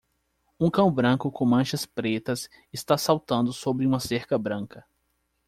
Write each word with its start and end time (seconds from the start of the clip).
Um 0.59 0.71
cão 0.71 0.91
branco 0.91 1.31
com 1.31 1.45
manchas 1.45 1.85
pretas 1.85 2.49
está 2.73 2.97
saltando 2.97 3.53
sobre 3.53 3.85
uma 3.85 3.99
cerca 3.99 4.35
branca. 4.35 4.83